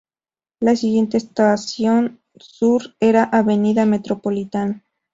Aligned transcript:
La 0.59 0.75
siguiente 0.75 1.17
estación 1.17 2.21
sur 2.35 2.95
era 2.99 3.23
Avenida 3.23 3.85
Metropolitan. 3.85 4.83